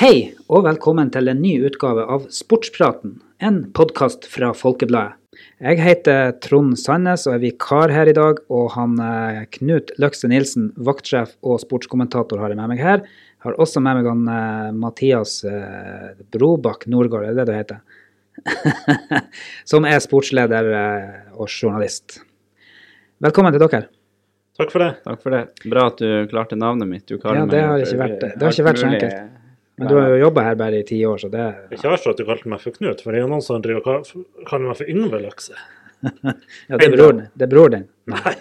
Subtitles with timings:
[0.00, 5.16] Hei, og velkommen til en ny utgave av Sportspraten, en podkast fra Folkebladet.
[5.60, 8.40] Jeg heter Trond Sandnes og er vikar her i dag.
[8.52, 13.04] Og han eh, Knut Løkse Nilsen, vaktsjef og sportskommentator, har jeg med meg her.
[13.04, 17.80] Jeg har også med meg han eh, Mathias eh, Brobakk Nordgård, er det det heter?
[19.70, 20.68] Som er sportsleder
[21.36, 22.22] og journalist.
[23.20, 23.84] Velkommen til dere.
[24.60, 24.94] Takk for det.
[25.04, 25.44] Takk for det.
[25.72, 27.06] Bra at du klarte navnet mitt.
[27.08, 29.02] Du kaller Ja, det har ikke vært- det har ikke vært så mulig.
[29.04, 29.36] enkelt.
[29.80, 31.92] Men du har jo jobba her bare i ti år, så det Det er ikke
[31.94, 34.02] verst at du kalte meg for Knut, for det er jo noen som driver
[34.46, 35.56] kaller meg for Yngve Løkse.
[36.70, 37.26] Ja, det er bror din.
[37.36, 37.82] Det bror din.
[38.08, 38.32] Nei.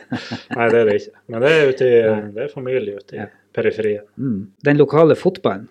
[0.56, 1.12] Nei, det er det ikke.
[1.28, 1.98] Men det er, ute i,
[2.36, 3.26] det er familie ute i Ja.
[3.56, 4.06] periferien.
[4.16, 4.38] Mm.
[4.64, 5.66] Den lokale fotballen,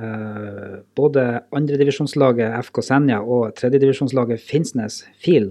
[0.00, 1.24] uh, både
[1.56, 5.50] andredivisjonslaget FK Senja og tredjedivisjonslaget Finnsnes FIL,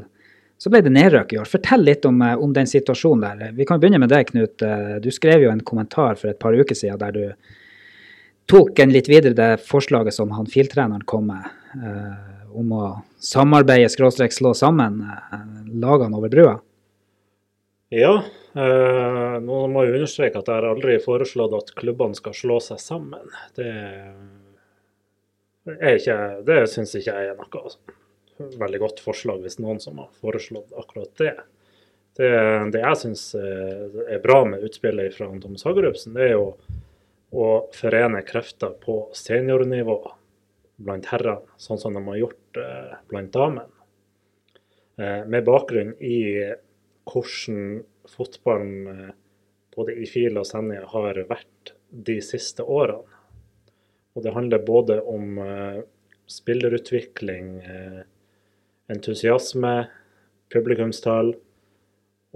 [0.60, 1.48] så ble det nedrøk i år.
[1.48, 3.52] Fortell litt om, eh, om den situasjonen der.
[3.56, 4.62] Vi kan begynne med deg, Knut.
[4.62, 7.34] Eh, Du skrev jo en kommentar for et par uker siden der du
[8.50, 11.46] tok en litt videre det forslaget som han FIL-treneren kom med,
[11.84, 12.16] eh,
[12.58, 12.84] om å
[13.22, 15.46] samarbeide, skråstrek slå sammen eh,
[15.78, 16.56] lagene over brua.
[17.94, 18.16] Ja,
[18.54, 22.82] eh, nå må jeg understreke at jeg har aldri foreslått at klubbene skal slå seg
[22.82, 23.30] sammen.
[23.58, 23.70] Det
[25.78, 30.10] er ikke, det syns ikke jeg er noe veldig godt forslag, hvis noen som har
[30.22, 31.36] foreslått akkurat det.
[32.18, 32.30] Det,
[32.74, 36.46] det jeg syns er bra med utspillet fra Thomas Hagerupsen, det er jo
[37.30, 40.00] å forene krefter på seniornivå
[40.80, 43.68] blant herrene, sånn som de har gjort eh, blant damene.
[45.00, 46.20] Eh, med bakgrunn i
[47.10, 49.14] hvordan fotballen eh,
[49.76, 53.18] både i FIL og Senja har vært de siste årene.
[54.18, 55.38] Og det handler både om
[56.28, 57.62] spillerutvikling,
[58.92, 59.76] entusiasme,
[60.52, 61.30] publikumstall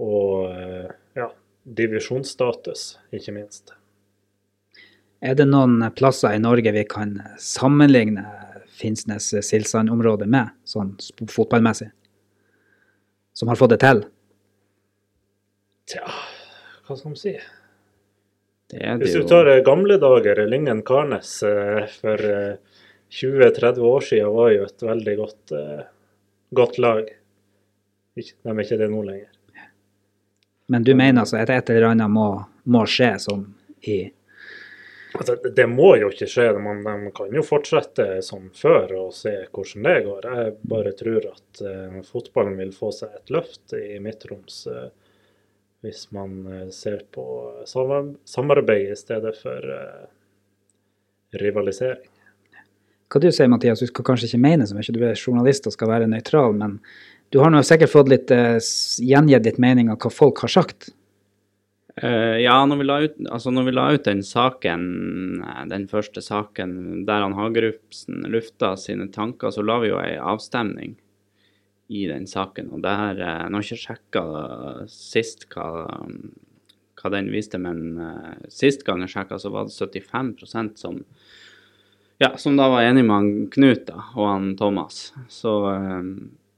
[0.00, 0.54] og
[1.18, 1.28] ja,
[1.82, 3.74] divisjonsstatus, ikke minst.
[5.22, 8.24] Er det noen plasser i Norge vi kan sammenligne
[8.74, 10.94] Finnsnes-Silsand-området med, sånn
[11.30, 11.90] fotballmessig?
[13.34, 14.04] Som har fått det til?
[15.90, 16.04] Tja,
[16.86, 17.34] hva skal man si?
[18.70, 22.80] Det er det Hvis du tar eh, gamle dager, Lyngen-Karnes eh, for eh,
[23.14, 25.84] 20-30 år siden var jo et veldig godt, eh,
[26.50, 27.10] godt lag.
[28.14, 29.30] De er ikke det nå lenger.
[30.66, 32.28] Men du mener altså at et eller annet må,
[32.64, 33.44] må skje, som
[33.84, 34.06] i
[35.14, 39.46] Altså, det- må jo ikke skje, Man, de kan jo fortsette som før og se
[39.52, 40.24] hvordan det går.
[40.24, 44.88] Jeg bare tror at uh, fotballen vil få seg et løft i Midt-Troms eh,
[45.84, 47.24] hvis man uh, ser på
[47.64, 49.70] samarbeid i stedet for
[51.34, 52.10] rivalisering.
[53.08, 55.76] Hva du sier Mathias, du skal kanskje ikke mene så mye, du er journalist og
[55.76, 56.80] skal være nøytral, men
[57.30, 60.90] du har nå sikkert fått litt gjengitt litt mening av hva folk har sagt.
[61.96, 64.86] Eh, ja, når vi, la ut, altså når vi la ut den saken,
[65.46, 70.16] eh, den første saken der han Hagerupsen lufta sine tanker, så la vi jo ei
[70.18, 70.96] avstemning
[71.94, 72.72] i den saken.
[72.74, 74.24] Og der, uh, Nå har jeg ikke sjekka
[74.90, 75.68] sist hva,
[76.98, 81.02] hva den viste, men uh, sist gang jeg sjekka, så var det 75% som
[82.22, 85.08] ja, som da var enig med han Knut da, og han Thomas.
[85.28, 85.50] Så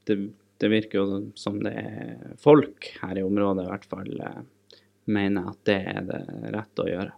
[0.06, 0.16] det,
[0.60, 4.12] det virker jo som det er folk her i området i hvert fall
[5.10, 6.20] mener at det er det
[6.54, 7.12] rette å gjøre.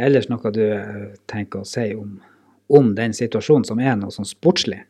[0.00, 2.14] Ellers noe du eh, tenker å si om,
[2.70, 4.84] om den situasjonen som er noe sånn sportslig?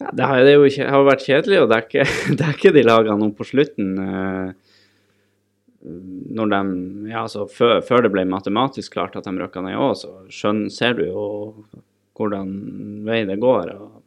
[0.00, 2.06] Ja, det har, det jo ikke, har vært kjedelig å dekke,
[2.44, 3.90] dekke de lagene nå på slutten.
[4.00, 4.76] eh,
[6.40, 6.60] Når de,
[7.12, 10.66] ja, altså før, før det ble matematisk klart at de røkka ned òg, så skjønn,
[10.72, 11.26] ser du jo
[12.16, 12.48] hvordan
[13.06, 13.74] vei det går.
[13.76, 14.00] og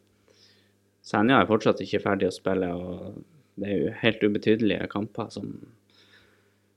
[1.05, 3.21] Senja er fortsatt ikke ferdig å spille, og
[3.59, 5.49] det er jo helt ubetydelige kamper som,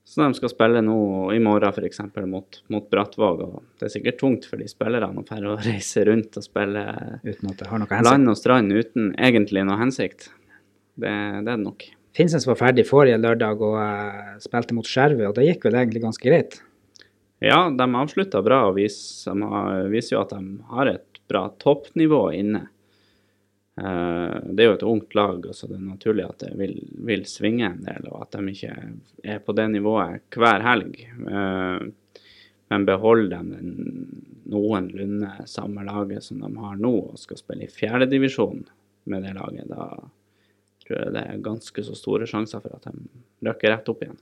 [0.04, 0.98] som de skal spille nå
[1.34, 2.02] i morgen, f.eks.
[2.28, 3.42] Mot, mot Brattvåg.
[3.46, 6.86] og Det er sikkert tungt for de spillerne å å reise rundt og spille
[8.06, 10.30] land og strand uten egentlig noe hensikt.
[10.96, 11.88] Det, det er det nok.
[12.16, 16.00] Finnsnes var ferdig forrige lørdag og uh, spilte mot Skjervøy, og det gikk vel egentlig
[16.06, 16.62] ganske greit?
[17.44, 19.36] Ja, de avslutta bra og viser,
[19.92, 22.62] viser jo at de har et bra toppnivå inne.
[23.78, 27.24] Eh, Det er jo et ungt lag, så det er naturlig at det vil, vil
[27.28, 28.74] svinge en del, og at de ikke
[29.24, 31.00] er på det nivået hver helg.
[31.04, 31.86] Eh,
[32.68, 33.60] Men beholder de
[34.50, 38.64] noenlunde samme laget som de har nå, og skal spille i fjerdedivisjon
[39.06, 39.86] med det laget, da
[40.82, 43.06] tror jeg det er ganske så store sjanser for at de
[43.46, 44.18] løkker rett opp igjen.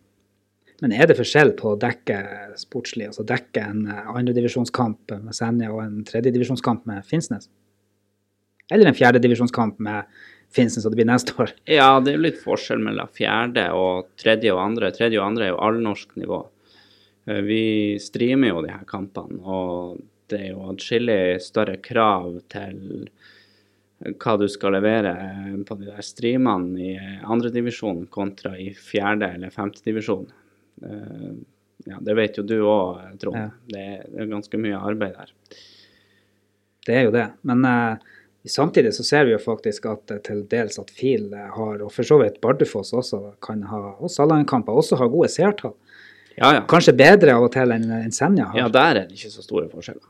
[0.82, 2.18] Men er det forskjell på å dekke
[2.60, 7.48] sportslig, altså dekke en eh, andredivisjonskamp med Senja og en tredjedivisjonskamp med Finnsnes?
[8.72, 10.04] Eller en fjerdedivisjonskamp med
[10.54, 11.50] Finnsen, så det blir neste år?
[11.78, 14.92] Ja, det er jo litt forskjell mellom fjerde og tredje og andre.
[14.94, 16.38] Tredje og andre er jo allnorsk nivå.
[17.26, 17.62] Eh, Vi
[18.00, 19.98] streamer jo de her kampene, og
[20.30, 23.08] det er jo atskillig større krav til
[24.20, 25.12] hva du skal levere
[25.68, 26.94] på de der streamene i
[27.30, 30.26] andredivisjon kontra i fjerde eller femtedivisjon.
[31.86, 33.36] Ja, det vet jo du òg, Trond.
[33.38, 33.46] Ja.
[33.70, 35.30] Det er- ganske mye arbeid der.
[36.86, 37.26] Det er jo det.
[37.44, 37.96] Men eh,
[38.50, 41.92] samtidig så ser vi jo faktisk at eh, til dels at FIL eh, har, og
[41.94, 45.74] for så vidt Bardufoss også kan ha, og Salangen-kamper også har gode seertall.
[46.36, 46.64] Ja, ja.
[46.68, 48.58] Kanskje bedre av og til enn en Senja har.
[48.58, 50.02] Ja, der er det ikke så store forskjeller.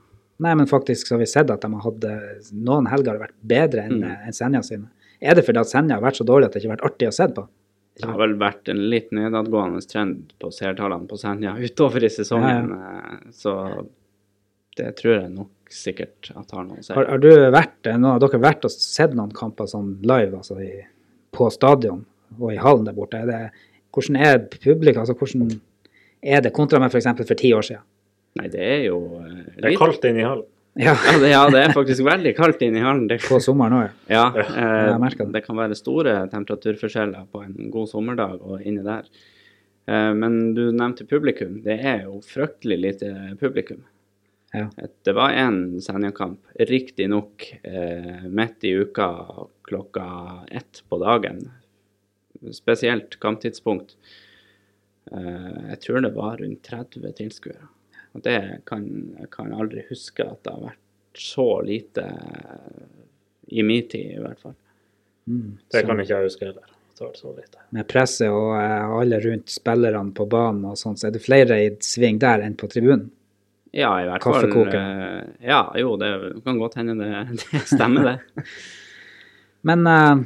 [0.42, 3.26] Nei, men faktisk så har vi sett at de har hatt eh, noen helger har
[3.28, 4.14] vært bedre enn Mm.
[4.26, 4.88] en Senja sine.
[5.22, 7.08] Er det fordi at Senja har vært så dårlig at det ikke har vært artig
[7.12, 7.44] å se på?
[7.94, 12.72] Det har vel vært en litt nedadgående trend på seertallene på Senja utover i sesongen,
[12.74, 13.54] eh, så
[14.76, 16.96] det tror jeg nok sikkert at har noen å.
[16.96, 20.58] Har, har du vært, noen av dere vært og sett noen kamper sånn live, altså
[20.62, 20.72] i,
[21.34, 22.04] på stadion
[22.38, 23.20] og i hallen der borte?
[23.20, 25.58] Er det, hvordan er publikum, altså hvordan
[26.24, 27.10] er det kontra med f.eks.
[27.10, 27.86] For, for ti år siden?
[28.40, 30.50] Nei, det er jo eh, Det er kaldt inne i hallen.
[30.74, 33.04] Ja, ja det, ja, det er faktisk veldig kaldt inne i hallen.
[33.10, 34.24] Det, på sommeren òg, ja.
[34.34, 35.28] ja, eh, jeg det.
[35.36, 39.06] det kan være store temperaturforskjeller på en god sommerdag og inni der.
[39.86, 41.60] Eh, men du nevnte publikum.
[41.64, 43.84] Det er jo fryktelig lite publikum.
[44.54, 44.68] Ja.
[45.02, 49.08] Det var en Senja-kamp, riktignok eh, midt i uka
[49.66, 50.06] klokka
[50.54, 51.40] ett på dagen.
[52.54, 53.96] Spesielt kamptidspunkt.
[55.12, 57.66] Eh, jeg tror det var rundt 30 tilskuere.
[58.14, 58.84] Og det kan
[59.18, 62.04] jeg kan aldri huske at det har vært så lite
[63.54, 64.54] i min tid, i hvert fall.
[65.28, 65.58] Mm.
[65.70, 66.62] Det Så- kan ikke jeg huske heller.
[66.62, 67.58] at Det var så lite.
[67.70, 71.58] med presset og eh, alle rundt spillerne på banen og sånn, så er det flere
[71.66, 73.10] i sving der enn på tribunen.
[73.74, 74.68] Ja, i hvert fall.
[74.70, 76.10] Eh, Ja, jo, det
[76.44, 77.10] kan godt hende det,
[77.50, 78.44] det stemmer, det.
[79.68, 80.22] Men uh,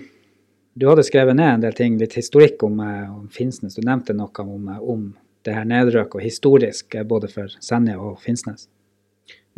[0.79, 3.79] du hadde skrevet ned en del ting, litt historikk om, eh, om Finnsnes.
[3.79, 5.07] Du nevnte noe om, om
[5.47, 8.69] det her nedrøk og historisk, både for Senja og Finnsnes.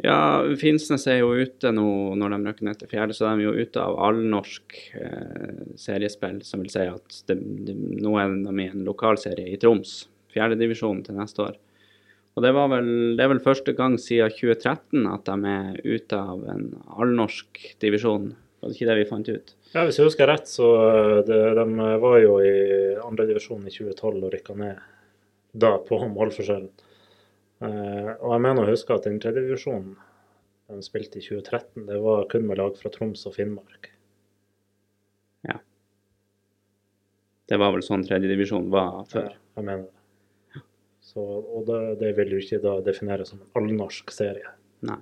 [0.00, 3.48] Ja, Finnsnes er jo ute nå når de røkker ned til fjerde, så de er
[3.50, 8.54] jo ute av allnorsk eh, seriespill, som vil si at det, det, nå er de
[8.64, 11.58] i en lokalserie i Troms, fjerdedivisjon til neste år.
[12.40, 12.87] Og det, var vel,
[13.19, 18.31] det er vel første gang siden 2013 at de er ute av en allnorsk divisjon.
[18.62, 19.52] Var det ikke det vi fant ut?
[19.75, 22.54] Ja, Hvis jeg husker rett, så eh, det, de var jo i
[23.04, 24.81] andredivisjon i 2012 og rykka ned
[25.52, 26.72] da på målforskjellen.
[27.60, 29.92] Eh, og jeg mener å huske at den tredjedivisjonen
[30.72, 33.92] de spilte i 2013, det var kun med lag fra Troms og Finnmark.
[35.44, 35.60] Ja.
[37.52, 39.34] Det var vel sånn tredjedivisjon var før.
[39.34, 40.00] Ja, Jeg mener det.
[41.11, 44.53] Så, og det, det vil jo ikke da defineres som en allnorsk serie.
[44.87, 45.01] Nei.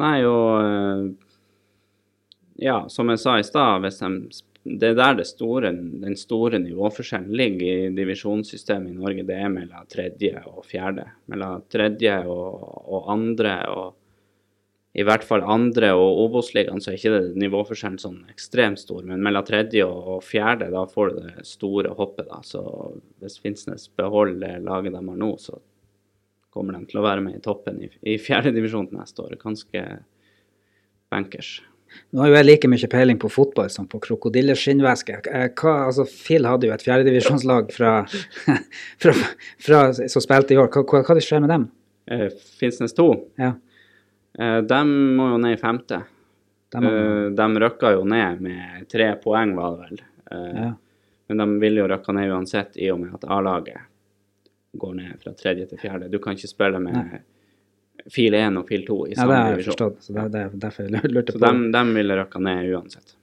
[0.00, 1.28] Nei, og eh,
[2.62, 3.88] Ja, som jeg sa i stad,
[4.62, 9.24] det er der det store, den store nivåforskjellen ligger i divisjonssystemet i Norge.
[9.26, 11.08] Det er mellom tredje og fjerde.
[11.32, 13.96] Mellom tredje og, og andre og
[14.92, 19.00] i hvert fall andre og Obos-ligaen så er ikke det nivåforskjellen sånn ekstremt stor.
[19.08, 22.42] Men mellom tredje og, fjerde, da får du det store hoppet, da.
[22.44, 22.60] Så
[23.22, 25.56] hvis Finnsnes beholder laget de har nå, så
[26.52, 29.38] kommer de til å være med i toppen i, i fjerdedivisjon neste år.
[29.40, 29.86] Ganske
[31.12, 31.54] bankers.
[32.12, 35.18] Nå har jo jeg like mye peiling på fotball som på krokodilleskinnvæske.
[35.32, 37.98] Eh, altså, Phil hadde jo et fjerdedivisjonslag fra,
[39.02, 39.16] fra,
[39.56, 40.68] fra, som spilte i år.
[40.72, 41.68] Hva, hva, hva skjer med dem?
[42.12, 42.28] Eh,
[42.60, 43.54] Finnsnes 2, Ja,
[44.38, 46.02] de må jo ned i femte.
[46.72, 50.02] De, Eh, de røkka jo ned med tre poeng, var det vel.
[50.30, 50.74] Eh, ja.
[51.28, 53.88] Men de vil jo røkke ned uansett, i og med at A-laget
[54.72, 56.08] går ned fra tredje til fjerde.
[56.08, 57.20] Du kan ikke spille med Nei.
[58.10, 59.72] fil 1 og fil 2 i ja, det samme har jeg divisjon.
[59.76, 60.04] forstått.
[60.06, 63.16] så det, det er derfor jeg lurte Så de, de ville røkka ned uansett.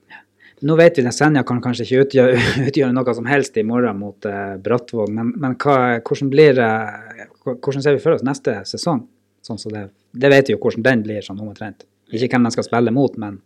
[0.62, 3.98] Nå vet vi at Senja kan kanskje ikke utgjøre, utgjøre noe som helst i morgen
[3.98, 8.60] mot uh, Brattvåg, men, men hva, hvordan blir uh, hvordan ser vi for oss neste
[8.68, 9.06] sesong?
[9.42, 11.86] Sånn som det, det vet vi jo hvordan den blir, sånn omtrent.
[12.12, 13.40] Ikke hvem de skal spille mot, men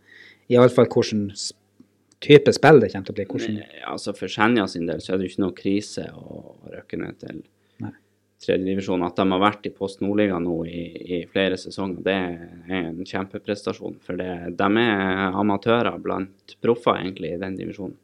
[0.50, 1.52] iallfall hvilken s-
[2.24, 3.24] type spill det kommer til å bli.
[3.28, 6.54] Hvordan, Ja, altså For Senja sin del så er det jo ikke noe krise å
[6.72, 7.42] røkke ned til
[8.44, 9.02] tredjedivisjon.
[9.06, 10.82] At de har vært i Post Nordliga nå i,
[11.18, 13.94] i flere sesonger, det er en kjempeprestasjon.
[14.04, 17.96] For det, de er amatører blant proffer, egentlig, i den divisjonen.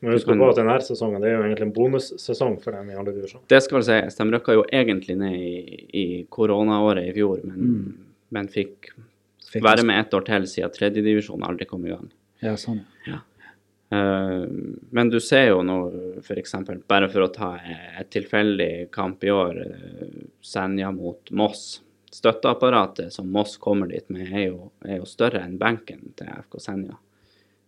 [0.00, 2.94] Men husk på at denne sesongen det er jo egentlig en bonussesong for dem i
[2.96, 3.42] andre divisjon.
[3.52, 7.94] Det skal sies, de røkka jo egentlig ned i, i koronaåret i fjor, men, Mm.
[8.30, 8.88] men fikk
[9.50, 12.08] fikk- være med ett år til siden tredjedivisjon aldri kom i gang.
[12.40, 12.80] Ja, sånn.
[13.06, 13.18] ja.
[13.92, 14.46] Eh,
[14.92, 15.76] men du ser jo nå
[16.22, 16.54] f.eks.,
[16.88, 17.58] bare for å ta
[17.98, 20.06] et tilfeldig kamp i år, eh,
[20.40, 21.80] Senja mot Moss.
[22.10, 26.58] Støtteapparatet som Moss kommer dit med, er jo, er jo større enn benken til FK
[26.60, 26.96] Senja.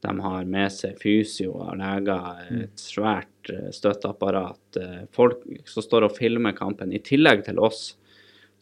[0.03, 4.79] De har med seg fysio og leger, et svært eh, støtteapparat.
[4.81, 7.93] eh, Folk som står og filmer kampen, i tillegg til oss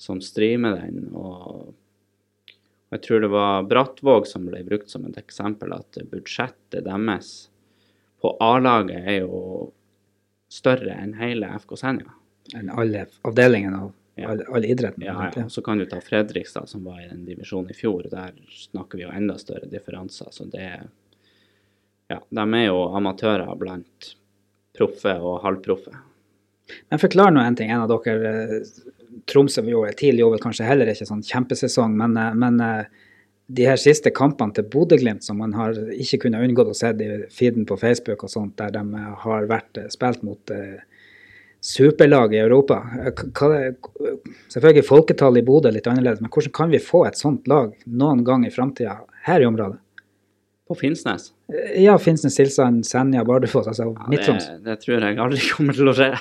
[0.01, 1.09] som streamer den.
[1.17, 1.73] Og
[2.93, 7.49] jeg tror det var Brattvåg som ble brukt som et eksempel, at budsjettet deres
[8.21, 9.71] på A-laget er jo
[10.53, 12.13] større enn hele FK Senja.
[12.57, 14.29] enn alle avdelingene av Ja.
[14.35, 15.05] all, all idretten.
[15.07, 15.49] Ja, ja.
[15.49, 18.03] Så kan du ta Fredrikstad, som var i den divisjonen i fjor.
[18.11, 20.29] Der snakker vi jo enda større differanser.
[20.35, 20.83] Så det er
[22.11, 24.15] Ja, de er jo amatører blant
[24.77, 25.93] proffe og halvproffe.
[26.91, 27.71] Men forklar nå en ting.
[27.71, 28.73] En av dere eh,
[29.31, 33.07] Tromsø gjorde TIL gjorde kanskje heller ikke sånn kjempesesong, men, eh, men eh,
[33.51, 37.11] de her siste kampene til Bodø-Glimt som man har ikke kunnet unngått å se i
[37.35, 40.53] feeden på Facebook og sånt, der de har vært spilt mot
[41.67, 42.79] superlag i Europa.
[43.35, 43.49] Hva,
[44.55, 47.75] selvfølgelig folketallet i Bodø er litt annerledes, men hvordan kan vi få et sånt lag
[47.91, 49.83] noen gang i framtida her i området?
[50.71, 51.33] På Finnsnes.
[51.51, 54.47] Eh, Ja, Finnsnes, Silsand, Senja, Bardufoss, altså Ja, Midt-Troms.
[54.47, 56.13] det, det tror jeg aldri kommer til å skje.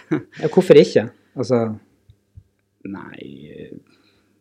[0.41, 1.05] Ja, hvorfor ikke?
[1.37, 1.59] Altså,
[2.89, 3.69] Nei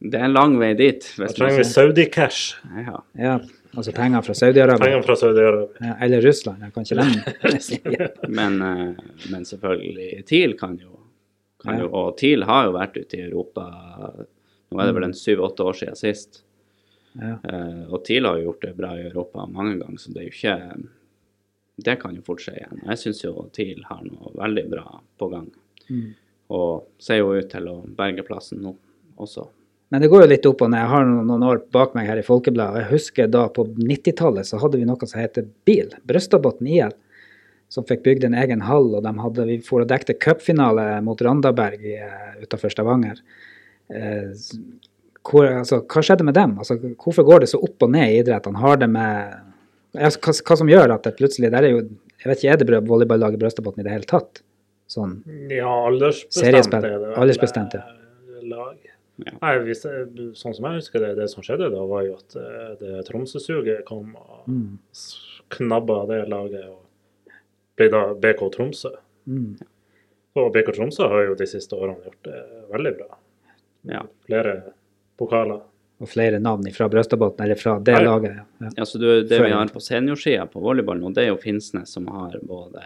[0.01, 1.03] Det er en lang vei dit.
[1.19, 2.55] Da trenger vi Saudi-cash.
[2.87, 3.01] ja.
[3.19, 3.33] ja,
[3.75, 4.79] altså penger fra Saudi-Arabia.
[4.85, 5.89] Penger fra Saudi-Arabia.
[5.89, 8.11] Ja, Eller Russland, jeg kan ikke lenge.
[8.39, 10.95] men, eh, men selvfølgelig TIL kan jo,
[11.65, 11.81] kan Ja.
[11.85, 13.67] jo Og TIL har jo vært ute i Europa
[14.71, 16.43] Nå er det vel en syv-åtte år siden sist.
[17.15, 17.35] Ja.
[17.43, 20.29] Eh, og TIL har jo gjort det bra i Europa mange ganger, så det er
[20.29, 20.57] jo ikke
[21.79, 22.81] Det kan jo fort skje igjen.
[22.91, 25.47] Jeg syns jo TIL har noe veldig bra på gang.
[25.87, 26.09] Mm.
[26.51, 28.73] Og ser jo ut til å berge plassen nå
[29.15, 29.45] også.
[29.89, 30.83] Men det går jo litt opp og ned.
[30.83, 32.83] Jeg har noen, år bak meg her i Folkebladet.
[32.83, 36.97] Jeg husker da på 90-tallet så hadde vi noe som heter BIL, Brøstadbotn IL,
[37.73, 38.91] som fikk bygd en egen hall.
[38.99, 43.23] Og de hadde, vi for og dekte cupfinale mot Randaberg uh, utafor Stavanger.
[43.89, 44.35] Eh,
[45.29, 46.57] hvor, altså, hva skjedde med dem?
[46.63, 48.61] Altså, hvorfor går det så opp og ned i idrettene?
[48.63, 49.35] Har det med
[49.99, 51.83] altså, hva, hva som gjør at det plutselig der er jo,
[52.19, 54.41] Jeg vet ikke, er det volleyballag i Brøstadbotn i det hele tatt?
[54.91, 55.19] Sånn.
[55.53, 57.83] Ja, aldersbestemt er det Aldersbestemt, ja.
[57.85, 58.79] eh, lag.
[59.21, 59.35] Ja.
[59.43, 62.73] Nei, hvis sånn som jeg husker det, det som skjedde da, var jo at eh,
[62.81, 64.79] det Tromsø-suget kom og Mm.
[65.55, 67.35] knabba det laget og
[67.77, 68.91] ble da BK Tromsø.
[69.29, 69.59] Mm.
[70.39, 72.41] Og BK Tromsø har jo de siste årene gjort det
[72.73, 73.19] veldig bra.
[73.93, 74.03] Ja.
[74.27, 74.55] Flere
[75.19, 75.61] pokaler.
[75.99, 78.11] Og flere navn fra Brøstadbotn, eller fra det Ja, ja.
[78.13, 78.37] laget.
[78.63, 78.69] Ja.
[78.77, 81.91] Ja, så du, Det vi har på seniorsida på volleyball nå, det er jo Finnsnes
[81.91, 82.85] som har både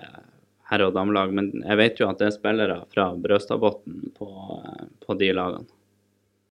[0.70, 1.32] herre- og damelag.
[1.36, 4.28] Men jeg vet jo at det er spillere fra Brøstadbotn på,
[5.06, 5.68] på de lagene.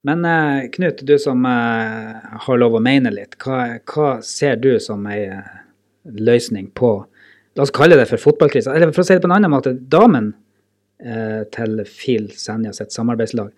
[0.06, 2.14] Men eh, Knut, du som eh,
[2.46, 5.52] har lov å mene litt, hva, hva ser du som ei eh,
[6.06, 7.00] løsning på
[7.58, 8.72] La oss kalle det for fotballkrisa.
[8.72, 10.30] Eller for å si det på en annen måte, damen
[11.04, 13.50] eh, til FIL Senja sitt samarbeidslag,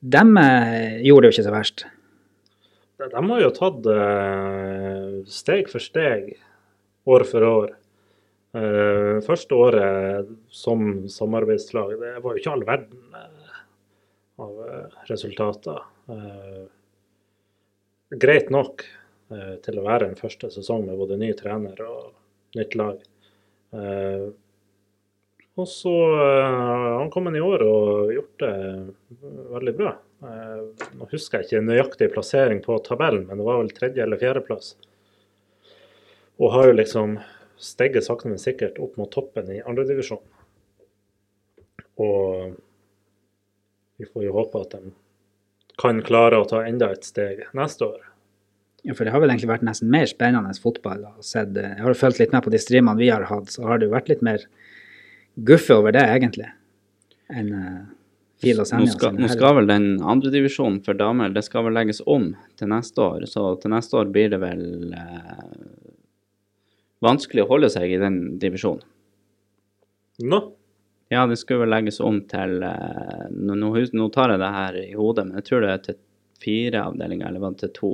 [0.00, 1.86] de eh, gjorde det jo ikke så verst.
[3.00, 6.30] De, har jo tatt eh, steg for steg,
[7.08, 7.74] år for år.
[8.56, 13.18] Eh, første året som samarbeidslag, det var jo ikke all verden
[14.36, 14.56] av
[15.08, 15.78] resultater.
[18.20, 18.82] Greit nok
[19.64, 22.12] til å være en første sesong med både ny trener og
[22.58, 23.00] nytt lag.
[25.56, 28.52] Eh, og så uh, han kommet i år og gjort det
[29.54, 29.94] veldig bra.
[30.20, 34.20] Uh, nå husker jeg ikke nøyaktig plassering på tabellen, men det var vel tredje- eller
[34.20, 34.74] fjerdeplass.
[36.36, 37.18] Og har jo liksom
[37.56, 40.20] steget sakte, men sikkert opp mot toppen i andredivisjon.
[41.96, 42.52] Og
[43.96, 44.92] vi får jo håpe at de
[45.80, 48.04] kan klare å ta enda et steg neste år.
[48.86, 51.02] Ja, for det har vel egentlig vært nesten mer spennende fotball.
[51.04, 53.78] eh, Jeg har jo følt litt med på de streamene vi har hatt, så har
[53.78, 54.44] det jo vært litt mer
[55.36, 56.48] guffe over det, egentlig,
[57.32, 57.84] enn eh,
[58.42, 58.84] FIL Senja.
[58.84, 62.68] Nå skal, nå skal vel den andredivisjonen for damer det skal vel legges om til
[62.72, 63.24] neste år.
[63.30, 65.46] Så til neste år blir det vel eh,
[67.04, 68.84] vanskelig å holde seg i den divisjonen.
[70.24, 70.40] Nå,
[71.12, 74.94] Ja, det skulle vel legges om til eh, nå, nå tar jeg det her i
[74.98, 75.98] hodet, men jeg tror det er til
[76.42, 77.90] fire avdelinger, eller var det til to?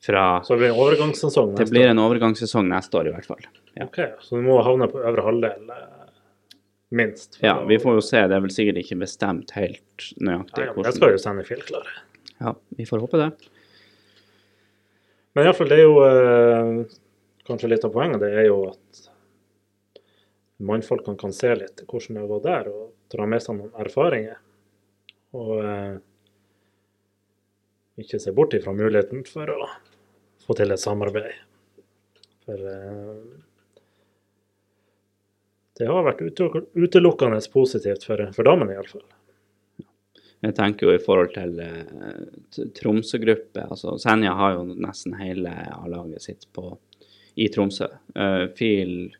[0.00, 1.64] Fra så det blir en overgangssesong neste år?
[1.64, 3.46] Det blir en overgangssesong neste år, i hvert fall.
[3.74, 3.86] Ja.
[3.88, 6.12] Ok, så du må havne på øvre halvdel, eh,
[6.94, 7.40] minst.
[7.42, 8.22] Ja, vi får jo se.
[8.30, 11.46] Det er vel sikkert ikke bestemt helt nøyaktig Ja, ja, hvordan Jeg skal jo sende
[11.48, 11.94] Fjell klare.
[12.38, 13.30] Ja, vi får håpe det.
[15.34, 16.98] Men iallfall, det er jo eh,
[17.46, 18.22] kanskje litt av poenget.
[18.22, 19.08] Det er jo at
[20.58, 24.38] mannfolkene kan se litt hvordan det går der, og dra med seg noen erfaringer.
[25.38, 25.98] Og eh,
[27.98, 29.68] ikke se bort ifra muligheten for å
[30.44, 31.36] få til et samarbeid.
[32.46, 33.20] For eh,
[35.78, 39.04] det har vært utelukkende positivt for, for damene, iallfall.
[40.42, 43.64] Jeg tenker jo i forhold til eh, Tromsø-gruppe.
[43.66, 46.76] altså Senja har jo nesten hele A-laget sitt på,
[47.38, 47.88] i Tromsø.
[48.14, 49.10] Uh, FIL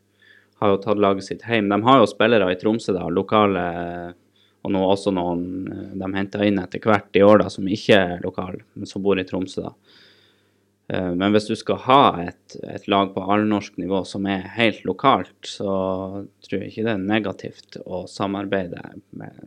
[0.59, 1.71] har jo tatt laget sitt hjem.
[1.71, 3.65] De har jo spillere i Tromsø, da, lokale,
[4.69, 7.97] og nå også noen eh, de henter inn etter hvert i år da, som ikke
[7.97, 9.65] er lokale, men som bor i Tromsø.
[9.65, 9.73] da.
[10.93, 14.85] Eh, men hvis du skal ha et, et lag på allnorsk nivå som er helt
[14.89, 15.71] lokalt, så
[16.45, 19.47] tror jeg ikke det er negativt å samarbeide med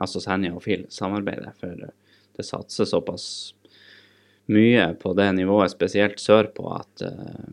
[0.00, 3.24] Altså Senja og FIL samarbeide, for det satser såpass
[4.48, 7.50] mye på det nivået, spesielt sørpå, at uh.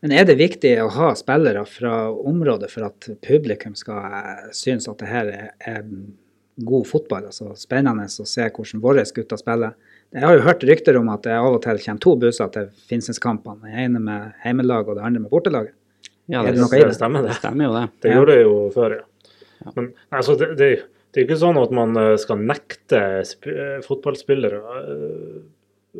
[0.00, 4.88] Men er det viktig å ha spillere fra området for at publikum skal eh, synes
[4.90, 5.84] at det her er,
[6.62, 7.28] god fotball?
[7.30, 9.76] altså Spennende å se hvordan våre gutter spiller.
[10.12, 12.68] Jeg har jo hørt rykter om at det av og til kommer to busser til
[12.90, 13.70] Finnsnes-kampene.
[13.70, 15.74] Den ene med heimelag og det andre med bortelaget.
[16.28, 16.96] ja det, det det?
[16.98, 17.38] stemmer, det.
[17.40, 17.86] stemmer jo det.
[18.04, 19.06] Det gjorde det jo før, ja.
[19.76, 20.68] Men altså, det, det,
[21.12, 24.60] det er ikke sånn at man eh, skal nekte sp eh, fotballspillere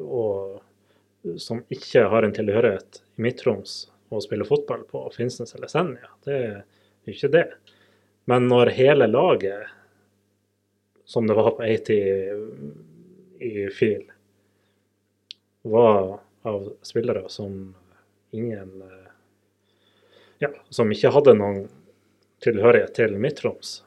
[0.02, 0.26] å
[1.38, 3.74] som ikke har en tilhørighet i Midt-Troms
[4.12, 6.10] å spille fotball på Finnsnes eller Senja.
[6.26, 7.44] Det er ikke det.
[8.30, 9.66] Men når hele laget,
[11.04, 14.04] som det var på ei tid i FIL,
[15.62, 17.74] var av spillere som
[18.34, 18.82] ingen
[20.42, 21.64] ja, som ikke hadde noen
[22.42, 23.82] tilhørighet til Midt-Troms.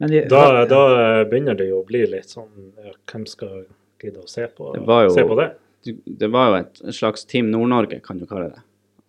[0.00, 3.66] Men vi- Da, da begynner det jo å bli litt sånn ja, Hvem skal
[4.00, 4.72] gidde å se på,
[5.04, 5.50] jo- se på det?
[5.84, 8.62] Det var jo et slags Team Nord-Norge, kan du kalle det.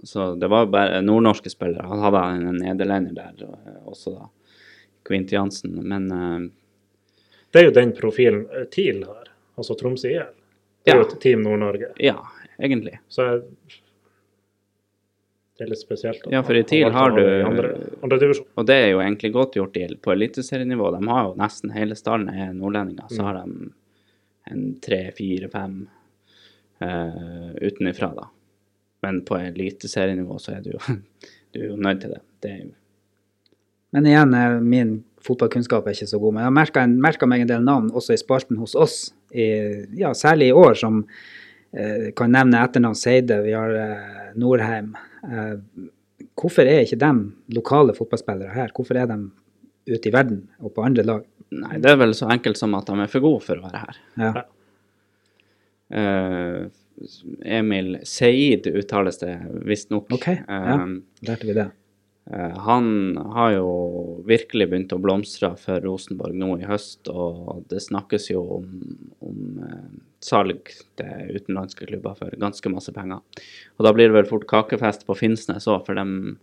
[0.08, 1.84] Så det var bare nordnorske spillere.
[1.86, 4.30] Han hadde en nederlender der også, da.
[5.08, 5.76] Quint Jansen.
[5.84, 6.50] Men uh,
[7.52, 10.30] Det er jo den profilen eh, TIL har, altså Tromsø IL.
[10.86, 11.04] Det er Ja.
[11.04, 11.92] jo Team Nord-Norge.
[12.00, 12.16] ja,
[12.60, 13.00] egentlig.
[13.10, 13.44] Så
[15.58, 16.24] det er litt spesielt.
[16.32, 17.68] Ja, for i TIL har du- andre,
[18.02, 18.34] andre.
[18.58, 20.90] Og det er jo egentlig godt gjort i, på eliteserienivå.
[21.00, 23.08] De har jo nesten hele stallen er nordlendinger.
[23.10, 23.26] Så Mm.
[23.26, 23.72] har de
[24.52, 25.88] en tre, fire, fem
[26.82, 28.28] uh, utenifra, da.
[29.02, 30.82] Men på eliteserienivå så er du jo,
[31.54, 32.22] du er jo nødt til det.
[32.44, 32.70] Det er jo
[33.92, 36.36] Men igjen, eh, min fotballkunnskap er ikke så god.
[36.36, 39.00] Men jeg har merka meg en del navn også i spalten hos oss,
[39.36, 39.48] i,
[40.00, 41.02] ja, særlig i år, som
[41.76, 44.94] eh, kan nevne etternavn Seide, vi har eh, Norheim.
[45.28, 45.58] Eh,
[46.40, 47.12] hvorfor er ikke de
[47.58, 48.72] lokale fotballspillere her?
[48.76, 49.20] Hvorfor er de
[49.92, 51.28] ute i verden og på andre lag?
[51.52, 53.84] Nei, det er vel så enkelt som at de er for gode for å være
[53.84, 54.02] her.
[54.24, 54.46] Ja.
[55.92, 56.70] Eh,
[57.58, 60.12] Emil Seid uttales det visstnok.
[60.14, 60.76] Ok, ja.
[60.76, 61.70] Um, Lærte vi det?
[62.32, 63.70] Eh, Han har jo
[64.28, 68.70] virkelig begynt å blomstre for Rosenborg nå i høst, og det snakkes jo om,
[69.26, 69.90] om eh,
[70.24, 73.24] salg til utenlandske klubber for ganske masse penger.
[73.78, 76.38] Og da blir det vel fort kakefest på Finnsnes òg, for dem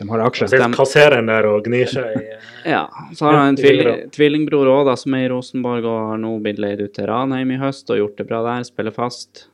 [0.00, 0.48] De har aksjer.
[0.48, 2.24] Sitter kassereren der og gnir seg i
[2.72, 2.86] Ja.
[3.16, 6.60] Så har han en tvil, tvillingbror òg, som er i Rosenborg, og har nå blitt
[6.60, 9.46] leid ut til Ranheim i høst og gjort det bra der, spiller fast.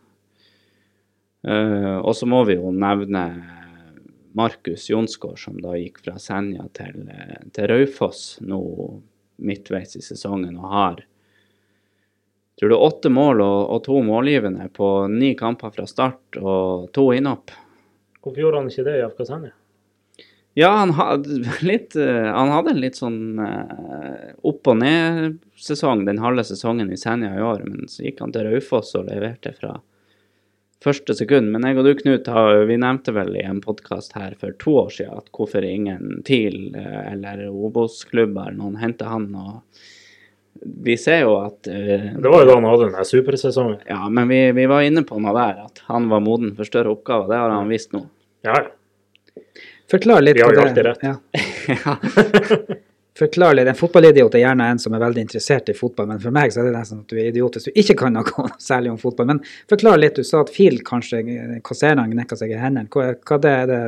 [1.47, 3.27] Uh, og så må vi jo nevne
[4.39, 8.63] Markus Jonsgaard, som da gikk fra Senja til, eh, til Raufoss nå
[9.41, 11.05] midtveis i sesongen, og har
[12.61, 17.11] tror du åtte mål og, og to målgivende på ni kamper fra start og to
[17.17, 17.55] innhopp.
[18.21, 19.55] Hvorfor gjorde han ikke det i FK Senja?
[20.57, 26.23] Ja, han, hadde litt, eh, han hadde en litt sånn eh, opp og ned-sesong den
[26.23, 29.75] halve sesongen i Senja i år, men så gikk han til Raufoss og leverte fra
[30.87, 31.51] første sekund.
[31.53, 34.79] Men jeg og du, Knut, har, vi nevnte vel i en podkast her for to
[34.85, 39.29] år siden at hvorfor ingen TIL eh, eller Obos-klubber noen henter han.
[39.37, 43.85] og Vi ser jo at uh, Det var jo da han hadde den supersesongen.
[43.93, 46.97] Ja, men vi, vi var inne på noe der, at han var moden for større
[46.97, 47.29] oppgaver.
[47.33, 48.07] Det har han visst nå.
[48.47, 48.63] Ja.
[49.91, 51.03] Forklar litt Vi har jo alltid rett.
[51.03, 51.97] Ja.
[53.19, 53.69] Forklar litt.
[53.69, 56.61] En fotballidiot er gjerne en som er veldig interessert i fotball, men for meg så
[56.61, 59.31] er det nesten at du er idiot hvis du ikke kan noe særlig om fotball.
[59.31, 60.19] Men forklar litt.
[60.19, 61.23] Du sa at Phil kanskje
[61.65, 62.91] kasserer han knekka seg i hendene.
[62.93, 63.81] Hva, hva det er det,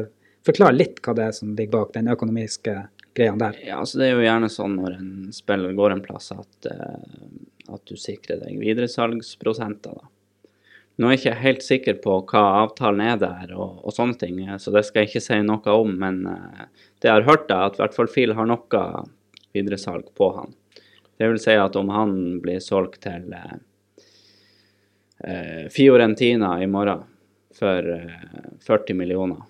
[0.48, 2.76] forklar litt hva det er som ligger bak den økonomiske
[3.18, 3.58] greia der.
[3.66, 7.74] Ja, altså det er jo gjerne sånn når en spiller går en plass at, eh,
[7.74, 10.12] at du sikrer deg videresalgsprosenter, da.
[10.98, 14.40] Nå er jeg ikke helt sikker på hva avtalen er der og, og sånne ting,
[14.58, 16.64] så det skal jeg ikke si noe om, men eh,
[16.98, 18.80] det jeg har hørt er at i hvert fall Phil har noe
[19.54, 20.56] videresalg på han.
[21.18, 23.54] Det vil si at om han blir solgt til eh,
[25.24, 27.06] eh, Fiorentina i morgen
[27.58, 29.46] for eh, 40 millioner,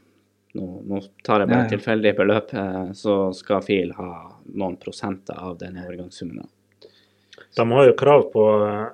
[0.57, 1.73] nå, nå tar jeg bare Ja, ja.
[1.73, 4.13] tilfeldige beløp, eh, så skal Phil ha
[4.53, 6.49] noen prosenter av den overgangssummen.
[7.57, 8.87] De har jo krav på eh,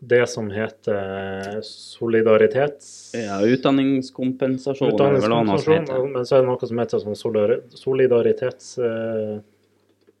[0.00, 3.12] det som heter solidaritets...
[3.14, 6.08] Ja, utdanningskompensasjon Utdanningskompensasjon, heter.
[6.12, 8.78] men så er det noe som heter sånn solidar- solidaritets...
[8.78, 9.36] eh,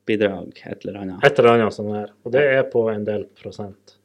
[0.06, 1.24] Bidrag, et eller annet.
[1.26, 2.10] et eller annet sånn her.
[2.22, 3.96] Og det er på en del prosent.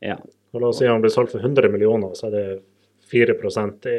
[0.00, 0.14] Ja.
[0.52, 2.44] Og la oss si han blir solgt for 100 millioner, så er det
[3.12, 3.34] 4
[3.92, 3.98] i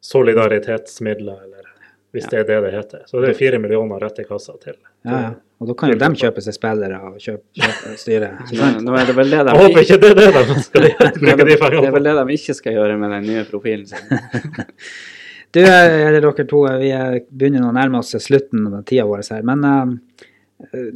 [0.00, 1.68] solidaritetsmidler, eller
[2.12, 2.30] hvis Ja.
[2.30, 3.02] det er det det heter.
[3.06, 4.74] Så det er 4 millioner rett i kassa til.
[5.04, 5.30] Ja, ja.
[5.58, 8.30] Og da kan jo de kjøpe seg spillere og kjøpe, kjøpe styre.
[8.84, 11.12] Nå er det vel det de Jeg håper ikke det er det de skal det
[11.18, 13.88] bruke de vel, det er vel det de ikke skal gjøre med den nye profilen
[13.90, 14.04] sin.
[15.56, 19.06] Du, eh, eller dere to, eh, vi eh, begynner å nærme oss slutten av tida
[19.08, 19.46] vår her.
[19.48, 19.94] Men uh,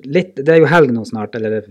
[0.05, 1.63] litt, det er jo helg nå snart, eller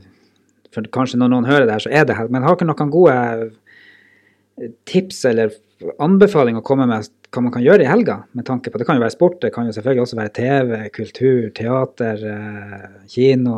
[0.73, 2.34] for kanskje når noen hører det her, så er det helg.
[2.34, 5.54] Men har dere noen gode tips eller
[6.01, 8.17] anbefalinger å komme med hva man kan gjøre i helga?
[8.36, 10.89] Med tanke på, Det kan jo være sport, det kan jo selvfølgelig også være TV,
[10.91, 13.58] kultur, teater, eh, kino,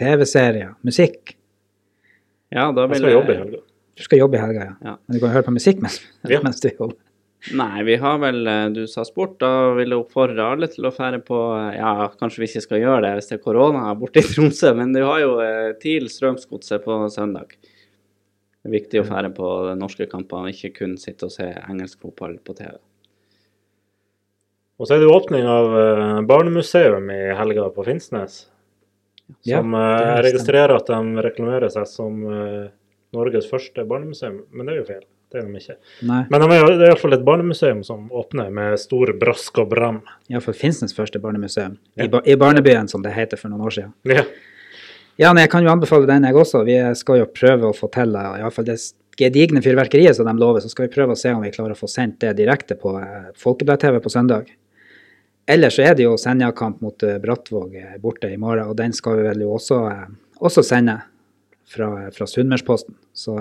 [0.00, 1.34] TV-serier, musikk.
[2.52, 3.60] Ja, da Jeg vil skal jobbe i helga.
[3.96, 4.74] Du skal jobbe i helga, ja.
[4.90, 4.94] Ja.
[5.06, 6.40] Men du kan høre på musikk mens, Ja.
[6.44, 6.96] mens du jobber.
[7.58, 9.38] Nei, vi har vel eh, Du sa sport.
[9.42, 12.80] Da vil jeg oppfordre alle til å fære på eh, Ja, kanskje vi ikke skal
[12.84, 15.32] gjøre det hvis det er korona borte i Tromsø, men du har jo
[15.82, 17.56] TIL Strømsgodset på søndag.
[18.62, 22.38] Det er viktig å fære på norske kampene, ikke kun sitte og se engelsk fotball
[22.46, 22.76] på TV.
[24.80, 28.44] Og så er det jo åpning av eh, barnemuseum i helga på Finnsnes.
[29.46, 32.70] Som ja, jeg registrerer at de reklamerer seg som eh,
[33.16, 35.02] Norges første barnemuseum, men det er jo feil.
[35.32, 35.76] Det er de ikke.
[36.04, 36.22] Nei.
[36.28, 40.02] Men de det er iallfall et barnemuseum som åpner med stor brask og bram.
[40.32, 41.78] Iallfall Finnsnes første barnemuseum.
[41.96, 42.04] Ja.
[42.04, 43.94] I, ba I Barnebyen, som det heter for noen år siden.
[44.08, 44.26] Ja.
[45.20, 46.62] Ja, nei, jeg kan jo anbefale den, jeg også.
[46.64, 48.78] Vi skal jo prøve å få til eh, i hvert fall det
[49.18, 50.60] gedigne fyrverkeriet som de lover.
[50.60, 52.94] Så skal vi prøve å se om vi klarer å få sendt det direkte på
[53.00, 54.50] eh, Folkeblad-TV på søndag.
[55.50, 58.94] Ellers så er det jo Senja-kamp mot eh, Brattvåg eh, borte i morgen, og den
[58.96, 59.82] skal vi vel jo også,
[60.40, 60.98] også sende
[61.68, 62.96] fra, fra Sunnmørsposten.
[63.12, 63.36] Så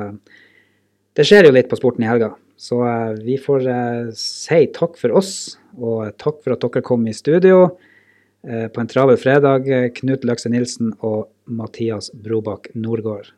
[1.18, 2.34] det skjer jo litt på sporten i helga.
[2.62, 2.78] Så
[3.26, 3.64] vi får
[4.14, 7.72] si takk for oss, og takk for at dere kom i studio
[8.46, 9.66] på en travel fredag.
[9.98, 13.34] Knut Løkse Nilsen og Mathias Brobakk Nordgård.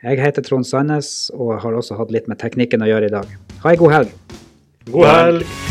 [0.00, 3.34] Jeg heter Trond Sandnes og har også hatt litt med teknikken å gjøre i dag.
[3.60, 4.14] Ha ei god helg.
[4.88, 5.69] God helg!